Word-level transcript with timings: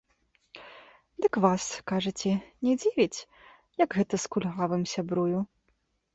Дык 1.25 1.33
вас, 1.45 1.65
кажаце, 1.91 2.31
не 2.69 2.73
дзівіць, 2.81 3.25
як 3.83 3.89
гэта 4.01 4.23
з 4.27 4.35
кульгавым 4.39 4.83
сябрую? 4.95 5.39